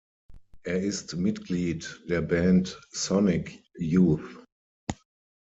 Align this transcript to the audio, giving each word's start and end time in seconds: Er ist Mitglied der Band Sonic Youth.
Er 0.63 0.79
ist 0.81 1.15
Mitglied 1.15 2.01
der 2.09 2.21
Band 2.23 2.81
Sonic 2.91 3.63
Youth. 3.77 4.43